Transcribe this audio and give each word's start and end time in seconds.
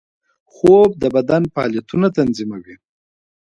خوب 0.53 0.89
د 1.01 1.03
بدن 1.15 1.43
فعالیتونه 1.53 2.07
تنظیموي 2.17 2.75